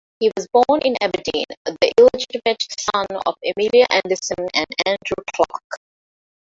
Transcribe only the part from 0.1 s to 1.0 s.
He was born in